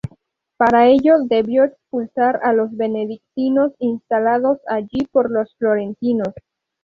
Para 0.57 0.87
ello 0.87 1.17
debió 1.27 1.63
expulsar 1.63 2.39
a 2.41 2.53
los 2.53 2.75
benedictinos 2.75 3.73
instalados 3.77 4.57
allí 4.65 5.05
por 5.11 5.29
los 5.29 5.53
florentinos. 5.57 6.33